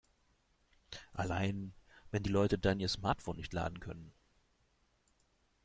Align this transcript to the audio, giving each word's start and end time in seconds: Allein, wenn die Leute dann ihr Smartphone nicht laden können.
Allein, 1.13 1.75
wenn 2.09 2.23
die 2.23 2.31
Leute 2.31 2.57
dann 2.57 2.79
ihr 2.79 2.87
Smartphone 2.87 3.35
nicht 3.35 3.53
laden 3.53 3.79
können. 3.79 4.11